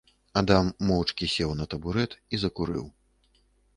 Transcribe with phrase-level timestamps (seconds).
[0.39, 2.85] Адам моўчкі сеў на табурэт і закурыў.